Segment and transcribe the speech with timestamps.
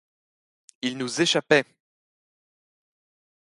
[0.81, 1.63] Il nous échappait!